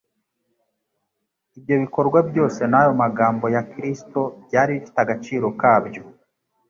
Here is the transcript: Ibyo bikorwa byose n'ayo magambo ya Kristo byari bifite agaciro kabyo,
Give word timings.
Ibyo 1.57 1.75
bikorwa 1.83 2.19
byose 2.29 2.61
n'ayo 2.71 2.91
magambo 3.03 3.45
ya 3.55 3.61
Kristo 3.71 4.19
byari 4.45 4.71
bifite 4.77 4.99
agaciro 5.03 5.47
kabyo, 5.61 6.03